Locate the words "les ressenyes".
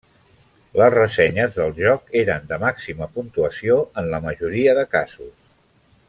0.79-1.57